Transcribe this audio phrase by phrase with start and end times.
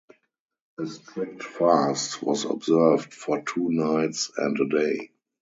[0.79, 5.11] A strict fast was observed for two nights and a day.